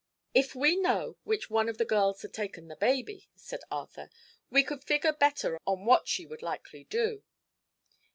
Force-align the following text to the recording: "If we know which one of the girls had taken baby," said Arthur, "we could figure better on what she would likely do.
"If 0.33 0.55
we 0.55 0.75
know 0.77 1.17
which 1.25 1.51
one 1.51 1.69
of 1.69 1.77
the 1.77 1.85
girls 1.85 2.23
had 2.23 2.33
taken 2.33 2.73
baby," 2.79 3.29
said 3.35 3.59
Arthur, 3.69 4.09
"we 4.49 4.63
could 4.63 4.83
figure 4.83 5.13
better 5.13 5.59
on 5.67 5.85
what 5.85 6.07
she 6.07 6.25
would 6.25 6.41
likely 6.41 6.85
do. 6.85 7.23